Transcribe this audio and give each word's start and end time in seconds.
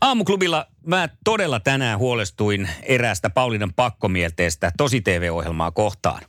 Aamuklubilla 0.00 0.66
mä 0.86 1.08
todella 1.24 1.60
tänään 1.60 1.98
huolestuin 1.98 2.68
eräästä 2.82 3.30
Paulinan 3.30 3.72
pakkomielteestä 3.76 4.72
tosi 4.76 5.00
TV-ohjelmaa 5.00 5.70
kohtaan. 5.70 6.22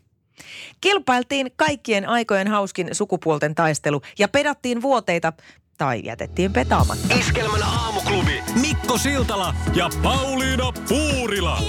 Kilpailtiin 0.81 1.51
kaikkien 1.55 2.09
aikojen 2.09 2.47
hauskin 2.47 2.89
sukupuolten 2.91 3.55
taistelu 3.55 4.01
ja 4.19 4.27
pedattiin 4.27 4.81
vuoteita 4.81 5.33
tai 5.77 6.01
jätettiin 6.03 6.53
petaamatta. 6.53 7.15
Iskelmän 7.15 7.63
aamuklubi 7.63 8.43
Mikko 8.61 8.97
Siltala 8.97 9.55
ja 9.75 9.89
Pauliina 10.03 10.71
Puurila. 10.89 11.61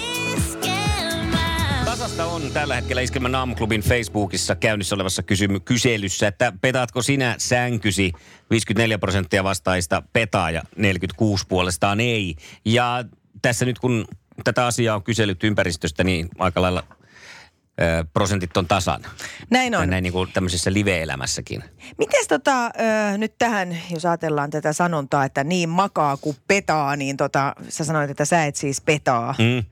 Tasasta 2.10 2.34
on 2.34 2.52
tällä 2.52 2.74
hetkellä 2.74 3.02
Iskelmän 3.02 3.34
aamuklubin 3.34 3.80
Facebookissa 3.80 4.56
käynnissä 4.56 4.95
olevassa 4.95 5.23
kysymy- 5.23 5.60
kyselyssä, 5.60 6.28
että 6.28 6.52
petaatko 6.60 7.02
sinä 7.02 7.34
sänkysi 7.38 8.12
54 8.50 8.98
prosenttia 8.98 9.45
vastaista 9.45 10.02
petaa 10.12 10.50
ja 10.50 10.62
46 10.77 11.45
puolestaan 11.48 12.00
ei. 12.00 12.36
Ja 12.64 13.05
tässä 13.42 13.64
nyt 13.64 13.78
kun 13.78 14.05
tätä 14.45 14.66
asiaa 14.66 14.96
on 14.96 15.02
kyselyt 15.02 15.45
ympäristöstä, 15.45 16.05
niin 16.05 16.28
aika 16.38 16.62
lailla 16.62 16.84
ö, 17.81 18.05
prosentit 18.12 18.56
on 18.56 18.66
tasan. 18.66 19.03
Näin 19.50 19.75
on. 19.75 19.91
Näin 19.91 20.03
niin 20.03 20.12
kuin 20.12 20.33
tämmöisessä 20.33 20.72
live-elämässäkin. 20.72 21.64
Miten 21.98 22.25
tota, 22.28 22.66
ö, 22.66 23.19
nyt 23.19 23.34
tähän, 23.38 23.78
jos 23.91 24.06
ajatellaan 24.06 24.50
tätä 24.50 24.72
sanontaa, 24.72 25.25
että 25.25 25.44
niin 25.44 25.69
makaa 25.69 26.16
kuin 26.16 26.36
petaa, 26.48 26.97
niin 26.97 27.16
tota, 27.16 27.55
sä 27.69 27.84
sanoit, 27.84 28.11
että 28.11 28.25
sä 28.25 28.44
et 28.44 28.56
siis 28.56 28.81
petaa. 28.81 29.34
Mm. 29.38 29.64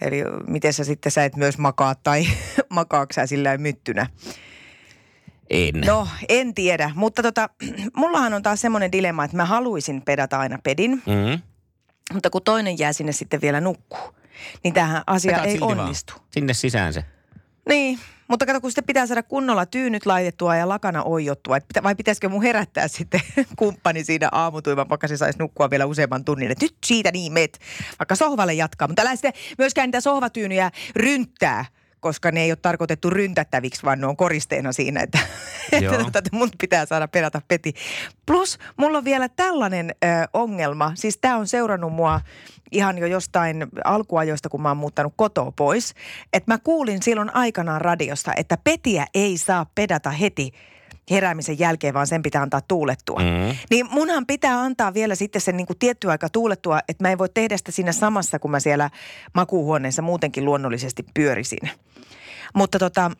Eli 0.00 0.22
miten 0.46 0.72
sä 0.72 0.84
sitten 0.84 1.12
sä 1.12 1.24
et 1.24 1.36
myös 1.36 1.58
makaa 1.58 1.94
tai 1.94 2.26
makaako 2.68 3.12
sä 3.12 3.26
sillä 3.26 3.58
myttynä? 3.58 4.06
En. 5.50 5.80
No, 5.86 6.08
en 6.28 6.54
tiedä, 6.54 6.90
mutta 6.94 7.22
tota, 7.22 7.48
mullahan 7.96 8.34
on 8.34 8.42
taas 8.42 8.60
semmoinen 8.60 8.92
dilemma, 8.92 9.24
että 9.24 9.36
mä 9.36 9.44
haluaisin 9.44 10.02
pedata 10.02 10.38
aina 10.38 10.58
pedin, 10.62 10.90
Mm. 11.06 11.40
mutta 12.14 12.30
kun 12.30 12.42
toinen 12.42 12.78
jää 12.78 12.92
sinne 12.92 13.12
sitten 13.12 13.40
vielä 13.40 13.60
nukkuu, 13.60 14.14
niin 14.64 14.74
tähän 14.74 15.02
asia 15.06 15.30
Petaat 15.30 15.46
ei 15.46 15.52
silti 15.52 15.66
vaan. 15.66 15.80
onnistu. 15.80 16.12
Sinne 16.30 16.54
sisään 16.54 16.92
se. 16.92 17.04
Niin, 17.68 17.98
mutta 18.30 18.46
kato, 18.46 18.60
kun 18.60 18.70
sitten 18.70 18.84
pitää 18.84 19.06
saada 19.06 19.22
kunnolla 19.22 19.66
tyynyt 19.66 20.06
laitettua 20.06 20.56
ja 20.56 20.68
lakana 20.68 21.02
oijottua, 21.02 21.56
että 21.56 21.82
vai 21.82 21.94
pitäisikö 21.94 22.28
mun 22.28 22.42
herättää 22.42 22.88
sitten 22.98 23.20
kumppani 23.56 24.04
siinä 24.04 24.28
aamutuivan, 24.32 24.88
vaikka 24.88 25.08
se 25.08 25.16
saisi 25.16 25.38
nukkua 25.38 25.70
vielä 25.70 25.86
useamman 25.86 26.24
tunnin, 26.24 26.50
että 26.50 26.64
nyt 26.64 26.76
siitä 26.86 27.12
niin 27.12 27.32
met, 27.32 27.58
vaikka 27.98 28.14
sohvalle 28.14 28.54
jatkaa. 28.54 28.88
Mutta 28.88 29.02
älä 29.02 29.16
sitten 29.16 29.32
myöskään 29.58 29.88
niitä 29.88 30.00
sohvatyynyjä 30.00 30.70
rynttää, 30.96 31.64
koska 32.00 32.30
ne 32.30 32.42
ei 32.42 32.50
ole 32.50 32.58
tarkoitettu 32.62 33.10
ryntättäviksi, 33.10 33.82
vaan 33.82 34.00
ne 34.00 34.06
on 34.06 34.16
koristeena 34.16 34.72
siinä, 34.72 35.00
että, 35.00 35.18
tota, 36.04 36.18
että 36.18 36.30
mun 36.32 36.50
pitää 36.60 36.86
saada 36.86 37.08
perata 37.08 37.42
peti. 37.48 37.74
Plus 38.26 38.58
mulla 38.76 38.98
on 38.98 39.04
vielä 39.04 39.28
tällainen 39.28 39.90
ö, 39.90 40.06
ongelma, 40.32 40.92
siis 40.94 41.18
tämä 41.20 41.36
on 41.36 41.48
seurannut 41.48 41.92
mua 41.92 42.20
ihan 42.72 42.98
jo 42.98 43.06
jostain 43.06 43.66
alkuajoista, 43.84 44.48
kun 44.48 44.62
mä 44.62 44.68
oon 44.68 44.76
muuttanut 44.76 45.12
kotoa 45.16 45.52
pois. 45.56 45.94
Että 46.32 46.52
mä 46.52 46.58
kuulin 46.58 47.02
silloin 47.02 47.34
aikanaan 47.34 47.80
radiosta, 47.80 48.32
että 48.36 48.58
petiä 48.64 49.06
ei 49.14 49.38
saa 49.38 49.66
pedata 49.74 50.10
heti 50.10 50.52
heräämisen 51.10 51.58
jälkeen, 51.58 51.94
vaan 51.94 52.06
sen 52.06 52.22
pitää 52.22 52.42
antaa 52.42 52.60
tuulettua. 52.60 53.18
Mm. 53.18 53.56
Niin 53.70 53.86
munhan 53.90 54.26
pitää 54.26 54.60
antaa 54.60 54.94
vielä 54.94 55.14
sitten 55.14 55.42
sen 55.42 55.56
niin 55.56 55.66
kuin 55.66 55.78
tietty 55.78 56.10
aika 56.10 56.28
tuulettua, 56.28 56.80
että 56.88 57.04
mä 57.04 57.10
en 57.10 57.18
voi 57.18 57.28
tehdä 57.28 57.56
sitä 57.56 57.72
siinä 57.72 57.92
samassa, 57.92 58.38
kun 58.38 58.50
mä 58.50 58.60
siellä 58.60 58.90
makuuhuoneessa 59.34 60.02
muutenkin 60.02 60.44
luonnollisesti 60.44 61.04
pyörisin. 61.14 61.70
Mutta 62.54 62.78
tota, 62.78 63.10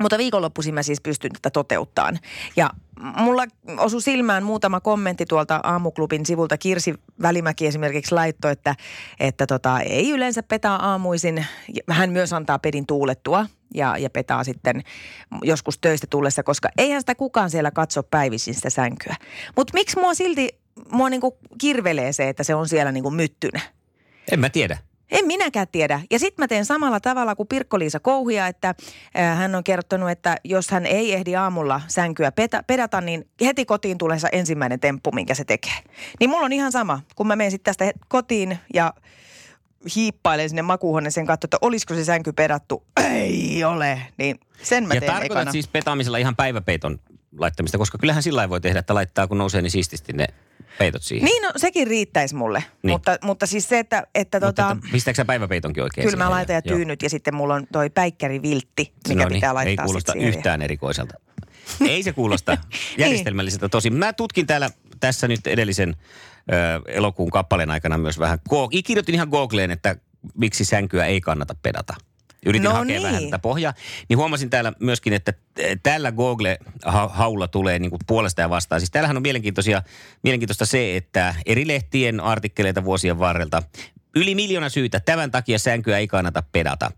mutta 0.00 0.18
viikonloppuisin 0.18 0.74
mä 0.74 0.82
siis 0.82 1.00
pystyn 1.00 1.32
tätä 1.32 1.50
toteuttaan. 1.50 2.18
Ja 2.56 2.70
mulla 3.16 3.44
osui 3.78 4.02
silmään 4.02 4.44
muutama 4.44 4.80
kommentti 4.80 5.26
tuolta 5.26 5.60
aamuklubin 5.62 6.26
sivulta. 6.26 6.58
Kirsi 6.58 6.94
Välimäki 7.22 7.66
esimerkiksi 7.66 8.14
laittoi, 8.14 8.52
että, 8.52 8.74
että 9.20 9.46
tota, 9.46 9.80
ei 9.80 10.10
yleensä 10.10 10.42
petaa 10.42 10.90
aamuisin. 10.90 11.46
Hän 11.90 12.10
myös 12.10 12.32
antaa 12.32 12.58
pedin 12.58 12.86
tuulettua 12.86 13.46
ja, 13.74 13.96
ja 13.98 14.10
petaa 14.10 14.44
sitten 14.44 14.82
joskus 15.42 15.78
töistä 15.78 16.06
tullessa, 16.10 16.42
koska 16.42 16.68
eihän 16.78 17.02
sitä 17.02 17.14
kukaan 17.14 17.50
siellä 17.50 17.70
katso 17.70 18.02
päivisin 18.02 18.54
sitä 18.54 18.70
sänkyä. 18.70 19.16
Mutta 19.56 19.74
miksi 19.74 19.98
mua 19.98 20.14
silti, 20.14 20.48
mua 20.92 21.10
niinku 21.10 21.38
kirvelee 21.58 22.12
se, 22.12 22.28
että 22.28 22.44
se 22.44 22.54
on 22.54 22.68
siellä 22.68 22.92
niinku 22.92 23.10
myttynä? 23.10 23.60
En 24.32 24.40
mä 24.40 24.48
tiedä. 24.48 24.78
En 25.10 25.26
minäkään 25.26 25.66
tiedä. 25.72 26.00
Ja 26.10 26.18
sitten 26.18 26.42
mä 26.42 26.48
teen 26.48 26.64
samalla 26.64 27.00
tavalla 27.00 27.34
kuin 27.34 27.48
Pirkko-Liisa 27.48 28.00
Kouhia, 28.00 28.46
että 28.46 28.68
äh, 28.68 29.38
hän 29.38 29.54
on 29.54 29.64
kertonut, 29.64 30.10
että 30.10 30.36
jos 30.44 30.70
hän 30.70 30.86
ei 30.86 31.12
ehdi 31.12 31.36
aamulla 31.36 31.80
sänkyä 31.88 32.32
petä, 32.32 32.62
pedata, 32.66 33.00
niin 33.00 33.28
heti 33.44 33.64
kotiin 33.64 33.98
tulee 33.98 34.18
se 34.18 34.28
ensimmäinen 34.32 34.80
temppu, 34.80 35.10
minkä 35.12 35.34
se 35.34 35.44
tekee. 35.44 35.72
Niin 36.20 36.30
mulla 36.30 36.44
on 36.44 36.52
ihan 36.52 36.72
sama, 36.72 37.00
kun 37.16 37.26
mä 37.26 37.36
menen 37.36 37.50
sitten 37.50 37.74
tästä 37.74 37.92
kotiin 38.08 38.58
ja 38.74 38.94
hiippailen 39.94 40.48
sinne 40.48 40.62
makuuhuoneeseen 40.62 41.26
katsoa, 41.26 41.46
että 41.46 41.58
olisiko 41.60 41.94
se 41.94 42.04
sänky 42.04 42.32
pedattu. 42.32 42.82
Ei 43.10 43.64
ole. 43.64 44.02
Niin 44.16 44.40
sen 44.62 44.88
mä 44.88 44.94
ja 44.94 45.00
teen 45.00 45.12
tarkoitat 45.12 45.36
ekana. 45.36 45.52
siis 45.52 45.68
petaamisella 45.68 46.18
ihan 46.18 46.36
päiväpeiton 46.36 47.00
laittamista, 47.38 47.78
koska 47.78 47.98
kyllähän 47.98 48.22
sillä 48.22 48.48
voi 48.48 48.60
tehdä, 48.60 48.78
että 48.78 48.94
laittaa 48.94 49.26
kun 49.26 49.38
nousee 49.38 49.62
niin 49.62 49.70
siististi 49.70 50.12
ne 50.12 50.26
peitot 50.80 51.02
siihen. 51.02 51.24
Niin, 51.24 51.42
no, 51.42 51.50
sekin 51.56 51.86
riittäisi 51.86 52.34
mulle. 52.34 52.58
Niin. 52.58 52.68
Niin. 52.82 52.92
Mutta, 52.92 53.18
mutta 53.24 53.46
siis 53.46 53.68
se, 53.68 53.78
että, 53.78 54.06
että 54.14 54.40
Mutta 54.40 54.52
tota, 54.62 54.72
että 54.72 54.92
pistääkö 54.92 55.16
sä 55.16 55.24
päiväpeitonkin 55.24 55.82
oikein 55.82 56.04
kyllä 56.08 56.24
mä 56.24 56.30
laitan 56.30 56.54
ja 56.54 56.62
Joo. 56.64 56.76
tyynyt 56.76 57.02
ja 57.02 57.10
sitten 57.10 57.34
mulla 57.34 57.54
on 57.54 57.66
toi 57.72 57.90
päikkäriviltti, 57.90 58.92
mikä 59.08 59.22
No 59.22 59.28
niin, 59.28 59.36
pitää 59.36 59.54
laittaa 59.54 59.82
Ei 59.84 59.86
kuulosta 59.86 60.14
yhtään 60.14 60.62
erikoiselta. 60.62 61.14
Ei 61.88 62.02
se 62.02 62.12
kuulosta 62.12 62.58
järjestelmälliseltä 62.98 63.68
tosi. 63.68 63.90
Mä 63.90 64.12
tutkin 64.12 64.46
täällä 64.46 64.70
tässä 65.00 65.28
nyt 65.28 65.46
edellisen 65.46 65.96
ö, 66.52 66.92
elokuun 66.92 67.30
kappaleen 67.30 67.70
aikana 67.70 67.98
myös 67.98 68.18
vähän. 68.18 68.38
Go- 68.48 68.68
kirjoitin 68.84 69.14
ihan 69.14 69.28
Googleen, 69.28 69.70
että 69.70 69.96
miksi 70.34 70.64
sänkyä 70.64 71.06
ei 71.06 71.20
kannata 71.20 71.54
pedata. 71.62 71.94
Yritin 72.46 72.64
No 72.64 72.70
hakea 72.70 72.84
niin. 72.84 73.02
vähän 73.02 73.24
tätä 73.24 73.38
pohjaa. 73.38 73.74
Niin 74.08 74.16
huomasin 74.18 74.50
täällä 74.50 74.72
myöskin, 74.80 75.12
että 75.12 75.32
t- 75.32 75.82
tällä 75.82 76.12
Google-haulla 76.12 77.48
tulee 77.48 77.78
niin 77.78 77.90
kuin 77.90 78.00
puolesta 78.06 78.40
ja 78.40 78.50
vastaan. 78.50 78.80
Siis 78.80 78.90
täällähän 78.90 79.16
on 79.16 79.22
mielenkiintoisia, 79.22 79.82
mielenkiintoista 80.22 80.66
se, 80.66 80.96
että 80.96 81.34
eri 81.46 81.66
lehtien 81.66 82.20
artikkeleita 82.20 82.84
vuosien 82.84 83.18
varrelta 83.18 83.62
yli 84.16 84.34
miljoona 84.34 84.68
syytä. 84.68 85.00
Tämän 85.00 85.30
takia 85.30 85.58
sänkyä 85.58 85.98
ei 85.98 86.08
kannata 86.08 86.42
pedata. 86.52 86.92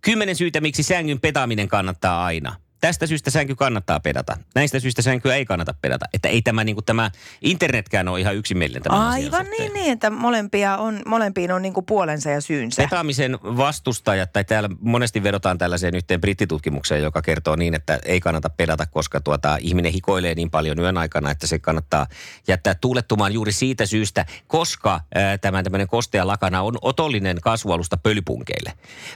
Kymmenen 0.00 0.36
syytä, 0.36 0.60
miksi 0.60 0.82
sängyn 0.82 1.20
petaaminen 1.20 1.68
kannattaa 1.68 2.24
aina. 2.24 2.56
Tästä 2.80 3.06
syystä 3.06 3.30
sänky 3.30 3.54
kannattaa 3.54 4.00
pedata. 4.00 4.36
Näistä 4.54 4.80
syistä 4.80 5.02
sänkyä 5.02 5.34
ei 5.34 5.44
kannata 5.44 5.74
pedata. 5.80 6.06
Että 6.14 6.28
ei 6.28 6.42
tämä, 6.42 6.64
niin 6.64 6.76
kuin, 6.76 6.84
tämä 6.84 7.10
internetkään 7.42 8.08
ole 8.08 8.20
ihan 8.20 8.36
yksimielinen 8.36 8.82
tämän 8.82 9.00
asian 9.00 9.24
Aivan 9.24 9.46
niin, 9.50 9.72
niin, 9.72 9.92
että 9.92 10.10
molempia 10.10 10.76
on, 10.76 11.02
molempiin 11.06 11.52
on 11.52 11.62
niinku 11.62 11.82
puolensa 11.82 12.30
ja 12.30 12.40
syynsä. 12.40 12.82
Petaamisen 12.82 13.38
vastustajat, 13.42 14.32
tai 14.32 14.44
täällä 14.44 14.68
monesti 14.80 15.22
vedotaan 15.22 15.58
tällaiseen 15.58 15.94
yhteen 15.94 16.20
brittitutkimukseen, 16.20 17.02
joka 17.02 17.22
kertoo 17.22 17.56
niin, 17.56 17.74
että 17.74 17.98
ei 18.04 18.20
kannata 18.20 18.50
pedata, 18.50 18.86
koska 18.86 19.20
tuota, 19.20 19.56
ihminen 19.60 19.92
hikoilee 19.92 20.34
niin 20.34 20.50
paljon 20.50 20.78
yön 20.78 20.98
aikana, 20.98 21.30
että 21.30 21.46
se 21.46 21.58
kannattaa 21.58 22.06
jättää 22.48 22.74
tuulettumaan 22.74 23.32
juuri 23.32 23.52
siitä 23.52 23.86
syystä, 23.86 24.26
koska 24.46 25.00
ää, 25.14 25.38
tämä 25.38 25.62
tämmöinen 25.62 25.88
kostea 25.88 26.26
lakana 26.26 26.62
on 26.62 26.74
otollinen 26.82 27.40
kasvualusta 27.40 27.96
pölypunkeille. 27.96 28.72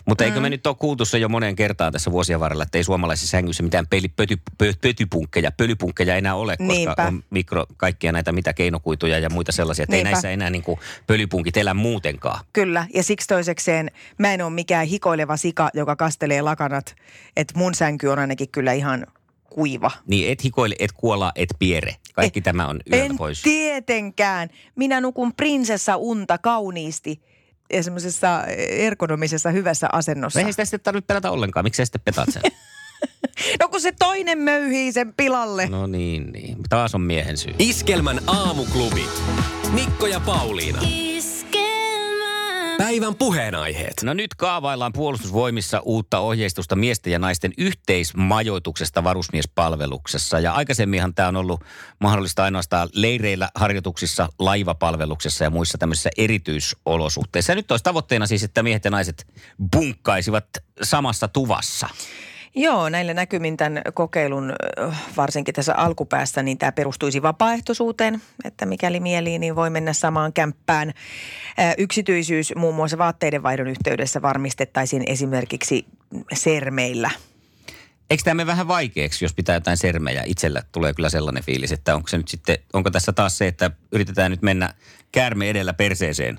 Mutta 0.06 0.24
eikö 0.24 0.40
me 0.40 0.50
nyt 0.50 0.66
ole 0.66 0.76
kuultu 0.78 1.04
se 1.04 1.18
jo 1.18 1.28
moneen 1.28 1.56
kertaan 1.56 1.92
tässä 1.92 2.12
vuosien 2.12 2.40
varrella, 2.40 2.62
että 2.62 2.78
ei 2.78 2.84
suomalaisessa 2.84 3.36
sängyssä 3.52 3.62
mitään 3.62 3.86
peli, 3.86 4.08
pöty, 4.08 4.36
pö, 4.58 4.72
pötypunkkeja, 4.80 5.52
pölypunkkeja 5.52 6.16
enää 6.16 6.34
ole, 6.34 6.56
koska 6.56 6.72
Niinpä. 6.72 7.06
on 7.06 7.22
mikro, 7.30 7.66
kaikkia 7.76 8.12
näitä 8.12 8.32
mitä 8.32 8.52
keinokuituja 8.52 9.18
ja 9.18 9.30
muita 9.30 9.52
sellaisia, 9.52 9.82
että 9.82 9.96
ei 9.96 10.02
Niinpä. 10.02 10.10
näissä 10.10 10.30
enää 10.30 10.50
niin 10.50 10.62
kuin 10.62 10.78
pölypunkit 11.06 11.56
elä 11.56 11.74
muutenkaan. 11.74 12.44
Kyllä, 12.52 12.86
ja 12.94 13.02
siksi 13.02 13.26
toisekseen 13.28 13.90
mä 14.18 14.34
en 14.34 14.42
ole 14.42 14.50
mikään 14.50 14.86
hikoileva 14.86 15.36
sika, 15.36 15.70
joka 15.74 15.96
kastelee 15.96 16.42
lakanat. 16.42 16.96
Että 17.36 17.58
mun 17.58 17.74
sänky 17.74 18.06
on 18.06 18.18
ainakin 18.18 18.48
kyllä 18.48 18.72
ihan 18.72 19.06
kuiva. 19.50 19.90
Niin 20.06 20.32
et 20.32 20.44
hikoile, 20.44 20.74
et 20.78 20.92
kuola, 20.92 21.32
et 21.34 21.48
piere. 21.58 21.96
Kaikki 22.14 22.40
tämä 22.40 22.66
on 22.66 22.80
yöltä 22.92 23.04
en 23.04 23.16
pois. 23.16 23.42
tietenkään. 23.42 24.48
Minä 24.76 25.00
nukun 25.00 25.34
prinsessa 25.34 25.96
unta 25.96 26.38
kauniisti 26.38 27.22
ja 27.72 27.82
semmoisessa 27.82 28.44
ergonomisessa 28.68 29.50
hyvässä 29.50 29.88
asennossa. 29.92 30.38
No 30.38 30.40
eihän 30.40 30.52
sitä 30.52 30.64
sitten 30.64 30.80
tarvitse 30.80 31.06
pelata 31.06 31.30
ollenkaan. 31.30 31.64
Miksi 31.64 31.76
sä 31.76 31.84
sitten 31.84 32.00
petaat 32.04 32.28
sen? 32.32 32.42
No 33.60 33.68
kun 33.68 33.80
se 33.80 33.92
toinen 33.98 34.38
möyhii 34.38 34.92
sen 34.92 35.14
pilalle. 35.16 35.66
no 35.66 35.86
niin, 35.86 36.32
niin. 36.32 36.56
Taas 36.68 36.94
on 36.94 37.00
miehen 37.00 37.36
syy. 37.36 37.54
Iskelmän 37.58 38.20
aamuklubi. 38.26 39.04
Mikko 39.72 40.06
ja 40.06 40.20
Pauliina. 40.20 40.82
Päivän 42.78 43.14
puheenaiheet. 43.14 43.94
No 44.02 44.14
nyt 44.14 44.34
kaavaillaan 44.34 44.92
puolustusvoimissa 44.92 45.80
uutta 45.80 46.18
ohjeistusta 46.18 46.76
miesten 46.76 47.12
ja 47.12 47.18
naisten 47.18 47.52
yhteismajoituksesta 47.58 49.04
varusmiespalveluksessa. 49.04 50.40
Ja 50.40 50.52
aikaisemminhan 50.52 51.14
tämä 51.14 51.28
on 51.28 51.36
ollut 51.36 51.64
mahdollista 51.98 52.44
ainoastaan 52.44 52.88
leireillä, 52.92 53.48
harjoituksissa, 53.54 54.28
laivapalveluksessa 54.38 55.44
ja 55.44 55.50
muissa 55.50 55.78
tämmöisissä 55.78 56.10
erityisolosuhteissa. 56.16 57.52
Ja 57.52 57.56
nyt 57.56 57.70
olisi 57.70 57.84
tavoitteena 57.84 58.26
siis, 58.26 58.42
että 58.44 58.62
miehet 58.62 58.84
ja 58.84 58.90
naiset 58.90 59.26
bunkkaisivat 59.72 60.46
samassa 60.82 61.28
tuvassa. 61.28 61.88
Joo, 62.54 62.88
näillä 62.88 63.14
näkymin 63.14 63.56
tämän 63.56 63.82
kokeilun, 63.94 64.52
varsinkin 65.16 65.54
tässä 65.54 65.74
alkupäässä, 65.74 66.42
niin 66.42 66.58
tämä 66.58 66.72
perustuisi 66.72 67.22
vapaaehtoisuuteen, 67.22 68.22
että 68.44 68.66
mikäli 68.66 69.00
mielii, 69.00 69.38
niin 69.38 69.56
voi 69.56 69.70
mennä 69.70 69.92
samaan 69.92 70.32
kämppään. 70.32 70.92
Yksityisyys 71.78 72.52
muun 72.56 72.74
muassa 72.74 72.98
vaatteiden 72.98 73.42
vaihdon 73.42 73.66
yhteydessä 73.66 74.22
varmistettaisiin 74.22 75.02
esimerkiksi 75.06 75.86
sermeillä. 76.34 77.10
Eikö 78.10 78.22
tämä 78.24 78.34
mene 78.34 78.46
vähän 78.46 78.68
vaikeaksi, 78.68 79.24
jos 79.24 79.34
pitää 79.34 79.56
jotain 79.56 79.76
sermejä? 79.76 80.22
Itsellä 80.26 80.62
tulee 80.72 80.94
kyllä 80.94 81.08
sellainen 81.10 81.44
fiilis, 81.44 81.72
että 81.72 81.94
onko 81.94 82.08
se 82.08 82.16
nyt 82.16 82.28
sitten, 82.28 82.58
onko 82.72 82.90
tässä 82.90 83.12
taas 83.12 83.38
se, 83.38 83.46
että 83.46 83.70
yritetään 83.92 84.30
nyt 84.30 84.42
mennä 84.42 84.74
käärme 85.12 85.50
edellä 85.50 85.72
perseeseen, 85.74 86.38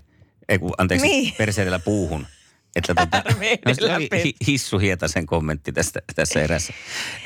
ei 0.49 0.59
kun, 0.59 0.73
anteeksi, 0.77 1.07
Niin. 1.07 1.33
perse 1.37 1.61
edellä 1.61 1.79
puuhun. 1.79 2.27
Että 2.75 2.95
tota, 2.95 3.21
Käärme 3.23 3.57
no, 3.65 3.73
se 3.73 3.95
oli 3.95 4.09
hi, 4.23 4.33
Hissu 4.47 4.77
Hietasen 4.77 5.25
kommentti 5.25 5.71
tästä, 5.71 6.01
tässä 6.15 6.41
erässä. 6.41 6.73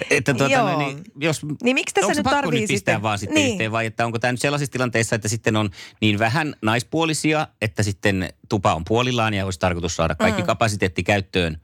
Että 0.10 0.34
tuota, 0.34 0.58
no, 0.58 0.78
niin, 0.78 1.04
jos, 1.20 1.42
Niin 1.64 1.74
miksi 1.74 1.96
tässä 1.96 2.14
nyt 2.14 2.24
pakko 2.24 2.30
tarvii 2.30 2.60
nyt 2.62 2.68
pistää 2.68 2.94
sitten- 2.94 3.02
vaan 3.02 3.20
sitten 3.20 3.36
Niin. 3.36 3.52
yhteen 3.52 3.72
vai 3.72 3.86
että 3.86 4.06
onko 4.06 4.20
tämä 4.20 4.32
nyt 4.32 4.42
sellaisissa 4.42 4.72
tilanteissa, 4.72 5.16
että 5.16 5.28
sitten 5.28 5.56
on 5.56 5.70
niin 6.02 6.20
vähän 6.20 6.56
naispuolisia, 6.62 7.48
että 7.62 7.84
sitten 7.84 8.30
tupa 8.50 8.74
on 8.76 8.86
puolillaan 8.88 9.34
ja 9.34 9.46
olisi 9.46 9.60
tarkoitus 9.60 9.96
saada 9.96 10.16
kaikki 10.16 10.42
mm. 10.42 10.46
kapasiteetti 10.46 11.04
käyttöön. 11.04 11.62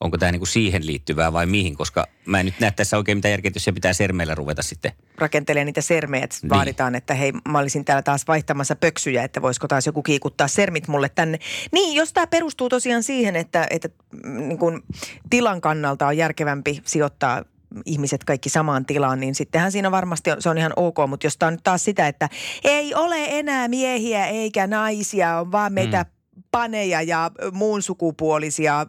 Onko 0.00 0.18
tämä 0.18 0.32
niinku 0.32 0.46
siihen 0.46 0.86
liittyvää 0.86 1.32
vai 1.32 1.46
mihin? 1.46 1.76
Koska 1.76 2.06
mä 2.26 2.40
en 2.40 2.46
nyt 2.46 2.60
näe 2.60 2.70
tässä 2.70 2.96
oikein 2.96 3.18
mitään 3.18 3.30
järkeä, 3.30 3.50
jos 3.54 3.64
se 3.64 3.72
pitää 3.72 3.92
sermeillä 3.92 4.34
ruveta 4.34 4.62
sitten. 4.62 4.92
rakentelee 5.18 5.64
niitä 5.64 5.80
sermejä, 5.80 6.24
että 6.24 6.36
Niin. 6.42 6.50
vaaditaan, 6.50 6.94
että 6.94 7.14
hei, 7.14 7.32
mä 7.48 7.58
olisin 7.58 7.84
täällä 7.84 8.02
taas 8.02 8.24
vaihtamassa 8.28 8.76
pöksyjä, 8.76 9.24
että 9.24 9.42
voisiko 9.42 9.68
taas 9.68 9.86
joku 9.86 10.02
kiikuttaa 10.02 10.48
sermit 10.48 10.88
mulle 10.88 11.08
tänne. 11.08 11.38
Niin, 11.72 11.94
jos 11.96 12.12
tämä 12.12 12.26
perustuu 12.26 12.68
tosiaan 12.68 13.02
siihen, 13.02 13.36
että, 13.36 13.66
että 13.70 13.88
mm, 14.24 14.48
niin 14.48 14.58
kun 14.58 14.82
tilan 15.30 15.60
kannalta 15.60 16.06
on 16.06 16.16
järkevämpi 16.16 16.82
sijoittaa 16.84 17.44
ihmiset 17.86 18.24
kaikki 18.24 18.48
samaan 18.48 18.86
tilaan, 18.86 19.20
niin 19.20 19.34
sittenhän 19.34 19.72
siinä 19.72 19.90
varmasti 19.90 20.30
on, 20.30 20.42
se 20.42 20.48
on 20.48 20.58
ihan 20.58 20.72
ok. 20.76 20.96
Mutta 21.08 21.26
jos 21.26 21.36
tämä 21.36 21.48
on 21.48 21.54
nyt 21.54 21.64
taas 21.64 21.84
sitä, 21.84 22.08
että 22.08 22.28
ei 22.64 22.94
ole 22.94 23.16
enää 23.28 23.68
miehiä 23.68 24.26
eikä 24.26 24.66
naisia, 24.66 25.40
on 25.40 25.52
vaan 25.52 25.72
meitä 25.72 26.02
mm 26.02 26.19
paneja 26.50 27.02
ja 27.02 27.30
muun 27.52 27.82
sukupuolisia 27.82 28.86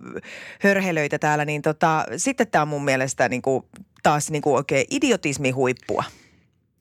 hörhelöitä 0.60 1.20
täällä, 1.20 1.46
niin 1.46 1.62
tota, 1.62 2.06
sitten 2.18 2.48
tämä 2.48 2.62
on 2.62 2.68
mun 2.68 2.86
mielestä 2.86 3.30
niin 3.30 3.42
kuin, 3.42 3.66
taas 4.04 4.32
niin 4.32 4.42
kuin 4.42 4.56
oikein 4.56 4.86
idiotismi 4.90 5.52
huippua. 5.52 6.04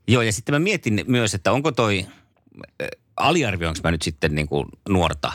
Joo, 0.09 0.23
ja 0.23 0.33
sitten 0.33 0.55
mä 0.55 0.59
mietin 0.59 1.05
myös, 1.07 1.35
että 1.35 1.53
onko 1.53 1.73
toi, 1.73 2.07
äh, 2.83 2.89
aliarvioinko 3.17 3.81
mä 3.85 3.91
nyt 3.91 4.03
sitten 4.03 4.35
niin 4.35 4.49
kuin 4.49 4.67
nuorta 4.89 5.33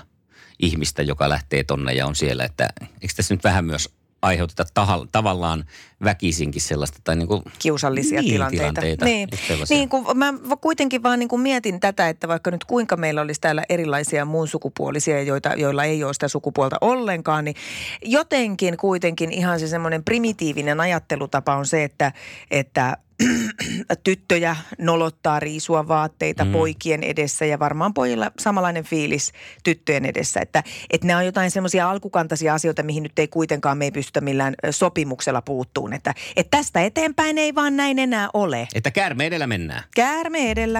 ihmistä, 0.59 1.01
joka 1.03 1.29
lähtee 1.29 1.63
tonne 1.63 1.93
ja 1.93 2.07
on 2.07 2.15
siellä, 2.15 2.43
että 2.43 2.69
eikö 2.81 3.13
tässä 3.15 3.33
nyt 3.33 3.43
vähän 3.43 3.65
myös 3.65 3.89
aiheuteta 4.21 4.65
taha, 4.73 5.05
tavallaan 5.11 5.65
väkisinkin 6.03 6.61
sellaista 6.61 6.99
tai 7.03 7.15
niin 7.15 7.27
kuin 7.27 7.43
kiusallisia 7.59 8.21
niin, 8.21 8.31
tilanteita. 8.31 8.81
tilanteita. 8.81 9.05
Niin, 9.05 9.29
niin 9.69 9.89
kun 9.89 10.17
mä 10.17 10.33
kuitenkin 10.61 11.03
vaan 11.03 11.19
niin 11.19 11.29
kuin 11.29 11.41
mietin 11.41 11.79
tätä, 11.79 12.09
että 12.09 12.27
vaikka 12.27 12.51
nyt 12.51 12.63
kuinka 12.63 12.97
meillä 12.97 13.21
olisi 13.21 13.41
täällä 13.41 13.63
erilaisia 13.69 14.25
muun 14.25 14.47
sukupuolisia, 14.47 15.21
joita, 15.21 15.53
joilla 15.57 15.83
ei 15.83 16.03
ole 16.03 16.13
sitä 16.13 16.27
sukupuolta 16.27 16.77
ollenkaan, 16.81 17.45
niin 17.45 17.55
jotenkin 18.01 18.77
kuitenkin 18.77 19.31
ihan 19.31 19.59
se 19.59 19.67
semmoinen 19.67 20.03
primitiivinen 20.03 20.79
ajattelutapa 20.79 21.55
on 21.55 21.65
se, 21.65 21.83
että, 21.83 22.11
että 22.51 22.97
tyttöjä 24.03 24.55
nolottaa 24.79 25.39
riisua 25.39 25.87
vaatteita 25.87 26.45
mm. 26.45 26.51
poikien 26.51 27.03
edessä 27.03 27.45
ja 27.45 27.59
varmaan 27.59 27.93
pojilla 27.93 28.31
samanlainen 28.39 28.83
fiilis 28.83 29.31
tyttöjen 29.63 30.05
edessä. 30.05 30.39
Että, 30.39 30.63
että 30.89 31.07
nämä 31.07 31.19
on 31.19 31.25
jotain 31.25 31.51
semmoisia 31.51 31.89
alkukantaisia 31.89 32.53
asioita, 32.53 32.83
mihin 32.83 33.03
nyt 33.03 33.19
ei 33.19 33.27
kuitenkaan 33.27 33.77
me 33.77 33.85
ei 33.85 33.91
pystytä 33.91 34.21
millään 34.21 34.55
sopimuksella 34.71 35.41
puuttuun. 35.41 35.93
Että, 35.93 36.13
että 36.35 36.57
tästä 36.57 36.81
eteenpäin 36.81 37.37
ei 37.37 37.55
vaan 37.55 37.77
näin 37.77 37.99
enää 37.99 38.29
ole. 38.33 38.67
Että 38.75 38.91
käärme 38.91 39.25
edellä 39.25 39.47
mennään. 39.47 39.83
Käärme 39.95 40.51
edellä. 40.51 40.79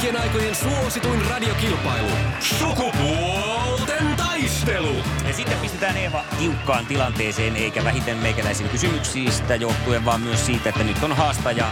Kaikkien 0.00 0.22
aikojen 0.22 0.54
suosituin 0.54 1.26
radiokilpailu. 1.30 2.08
Sukupuolten 2.40 4.16
taistelu. 4.16 5.19
Sitten 5.40 5.58
pistetään 5.58 5.96
Eeva 5.96 6.24
tiukkaan 6.38 6.86
tilanteeseen, 6.86 7.56
eikä 7.56 7.84
vähiten 7.84 8.16
meikäläisen 8.16 8.68
kysymyksistä 8.68 9.54
johtuen, 9.54 10.04
vaan 10.04 10.20
myös 10.20 10.46
siitä, 10.46 10.68
että 10.68 10.84
nyt 10.84 11.02
on 11.02 11.16
haastaja 11.16 11.64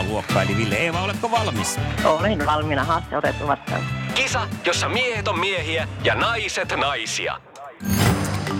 2.0 0.00 0.06
luokka. 0.08 0.42
Eli 0.42 0.56
Ville 0.56 0.74
Eeva, 0.74 1.00
oletko 1.02 1.30
valmis? 1.30 1.78
Olen 2.04 2.46
valmiina 2.46 2.84
haaste 2.84 3.16
otettu 3.16 3.46
vastaan. 3.46 3.82
Kisa, 4.14 4.48
jossa 4.66 4.88
miehet 4.88 5.28
on 5.28 5.38
miehiä 5.38 5.88
ja 6.04 6.14
naiset 6.14 6.74
naisia. 6.76 7.40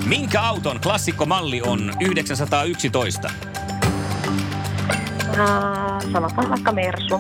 Minkä 0.06 0.43
auton 0.43 0.81
klassikkomalli 0.81 1.62
on 1.62 1.93
911? 2.00 3.31
Ää, 5.38 6.00
sanotaan 6.12 6.50
vaikka 6.50 6.72
Mersu. 6.72 7.19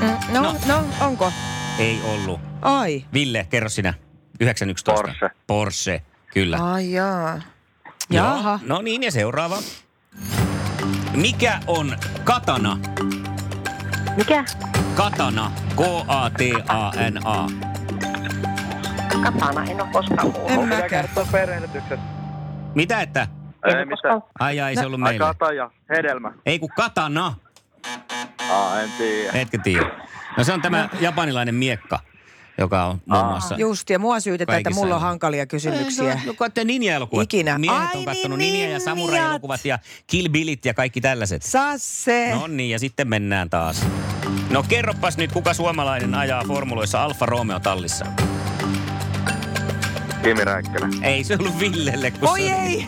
Mm, 0.00 0.06
no, 0.32 0.40
No. 0.40 0.42
no. 0.42 0.56
no, 0.66 0.84
onko? 1.00 1.32
Ei 1.78 2.00
ollut. 2.04 2.40
Ai. 2.62 3.04
Ville, 3.12 3.46
kerro 3.50 3.68
sinä. 3.68 3.94
911. 4.40 4.92
Porsche. 5.02 5.30
Porsche, 5.46 6.02
kyllä. 6.34 6.72
Ai 6.72 6.92
jaa. 6.92 7.40
Jaha. 8.10 8.60
No 8.66 8.82
niin, 8.82 9.02
ja 9.02 9.10
seuraava. 9.10 9.56
Mikä 11.14 11.60
on 11.66 11.96
katana? 12.24 12.78
Mikä? 14.16 14.44
Katana. 14.94 15.52
K-A-T-A-N-A. 15.76 17.46
Katana, 19.22 19.64
en 19.70 19.80
ole 19.80 19.88
koskaan 19.92 20.26
En 20.26 20.32
kuullut. 20.32 20.46
Pitää 20.48 20.66
mäkään. 20.66 20.90
kertoa 20.90 21.26
perehdytyksestä. 21.32 21.98
Mitä 22.74 23.00
että? 23.00 23.22
En 23.22 23.28
Ei 23.64 23.74
ole 23.76 23.84
mitään. 23.84 24.22
Ai 24.40 24.60
ai, 24.60 24.74
se 24.76 24.86
ollut 24.86 25.00
Ai 25.02 25.12
meille. 25.12 25.26
kataja, 25.26 25.70
hedelmä. 25.96 26.32
Ei 26.46 26.58
kun 26.58 26.68
katana. 26.76 27.34
Aa, 28.50 28.80
en 28.80 28.90
tiedä. 28.98 29.32
Etkö 29.38 29.58
tiedä? 29.62 29.90
No 30.36 30.44
se 30.44 30.52
on 30.52 30.62
tämä 30.62 30.88
japanilainen 31.00 31.54
miekka, 31.54 31.98
joka 32.60 32.84
on 32.84 33.00
muun 33.06 33.24
muassa... 33.26 33.54
Just, 33.58 33.90
ja 33.90 33.98
mua 33.98 34.20
syytetään, 34.20 34.58
että 34.58 34.70
mulla 34.70 34.94
on 34.94 35.00
hankalia 35.00 35.46
kysymyksiä. 35.46 36.20
No, 36.26 36.34
katsotte 36.34 36.64
ninja-elokuvat. 36.64 37.24
Ikinä. 37.24 37.58
Miehet 37.58 37.78
Ai 37.80 37.96
on 37.98 38.04
katsonut 38.04 38.38
niin, 38.38 38.52
ninja- 38.52 38.60
ja 38.60 38.66
ninjat. 38.66 38.82
samurai-elokuvat 38.82 39.64
ja 39.64 39.78
Kill 40.06 40.28
Billit 40.28 40.64
ja 40.64 40.74
kaikki 40.74 41.00
tällaiset. 41.00 41.42
Sasse. 41.42 42.30
No 42.34 42.46
niin, 42.46 42.70
ja 42.70 42.78
sitten 42.78 43.08
mennään 43.08 43.50
taas. 43.50 43.86
No 44.50 44.62
kerropas 44.62 45.16
nyt, 45.16 45.32
kuka 45.32 45.54
suomalainen 45.54 46.14
ajaa 46.14 46.44
formuloissa 46.48 47.04
Alfa 47.04 47.26
Romeo 47.26 47.60
tallissa? 47.60 48.04
Kimi 50.22 50.44
Räikkönen. 50.44 51.04
Ei 51.04 51.24
se 51.24 51.36
ollut 51.40 51.58
Villelle, 51.60 52.10
kun 52.10 52.28
Oi 52.28 52.40
se 52.40 52.52
ei, 52.54 52.86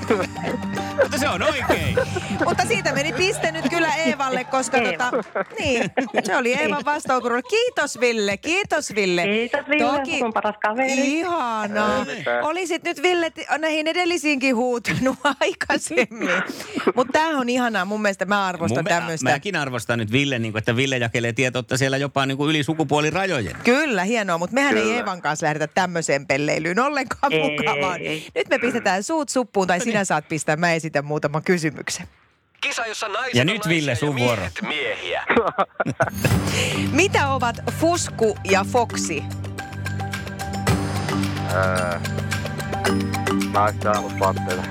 Mutta 1.02 1.18
se 1.18 1.28
on 1.28 1.42
oikein. 1.42 1.96
mutta 2.44 2.64
siitä 2.68 2.92
meni 2.92 3.12
piste 3.12 3.52
nyt 3.52 3.64
kyllä 3.70 3.94
Eevalle, 3.94 4.44
koska 4.44 4.76
Eeva. 4.76 4.90
tota, 5.10 5.44
niin, 5.58 5.90
se 6.24 6.36
oli 6.36 6.54
Eevan 6.54 6.84
vastaus. 6.84 7.22
Kiitos 7.50 8.00
Ville, 8.00 8.36
kiitos 8.36 8.94
Ville. 8.94 9.24
Kiitos 9.24 9.60
Ville, 9.68 10.18
sun 10.18 10.32
paras 10.32 10.54
kaveri. 10.62 10.92
Ihanaa. 11.18 12.04
Ei 12.08 12.16
mitään. 12.18 12.44
Olisit 12.44 12.82
nyt 12.84 13.02
Ville 13.02 13.30
t- 13.30 13.58
näihin 13.58 13.86
edellisiinkin 13.86 14.56
huutanut 14.56 15.18
aikaisemmin. 15.40 16.28
Mutta 16.94 17.12
tämä 17.12 17.38
on 17.38 17.48
ihanaa. 17.48 17.84
Mun 17.84 18.02
mielestä 18.02 18.24
mä 18.24 18.46
arvostan 18.46 18.84
tämmöistä. 18.84 19.30
Mäkin 19.30 19.56
arvostan 19.56 19.98
nyt 19.98 20.12
Ville, 20.12 20.38
niin 20.38 20.52
kuin, 20.52 20.58
että 20.58 20.76
Ville 20.76 20.96
jakelee 20.98 21.32
tietoutta 21.32 21.76
siellä 21.76 21.96
jopa 21.96 22.26
niin 22.26 22.36
kuin 22.36 22.50
yli 22.50 22.62
sukupuolirajojen. 22.64 23.56
Kyllä, 23.64 24.04
hienoa, 24.04 24.38
mutta 24.38 24.54
mehän 24.54 24.76
ei 24.76 24.82
Kyllä. 24.82 24.96
Eevan 24.96 25.22
kanssa 25.22 25.46
lähdetä 25.46 25.66
tämmöiseen 25.66 26.26
pelleilyyn 26.26 26.78
ollenkaan 26.78 27.21
Ei. 27.30 27.56
mukaan. 27.58 27.80
vaan 27.80 28.00
Nyt 28.34 28.48
me 28.48 28.58
pistetään 28.58 29.02
suut 29.02 29.28
suppuun 29.28 29.66
tai 29.66 29.80
sinä 29.80 30.04
saat 30.04 30.28
pistää, 30.28 30.56
mä 30.56 30.72
esitän 30.72 31.04
muutaman 31.04 31.42
kysymyksen. 31.42 32.08
Kisa, 32.60 32.86
jossa 32.86 33.08
naiset 33.08 33.34
Ja 33.34 33.44
nyt, 33.44 33.68
Ville, 33.68 33.94
sun 33.94 34.16
vuoro. 34.18 34.42
miehiä. 34.68 35.24
Mitä 36.92 37.28
ovat 37.28 37.56
Fusku 37.80 38.38
ja 38.44 38.64
Foksi? 38.64 39.24
Naisten 43.52 43.96
alusvaatteita. 43.96 44.62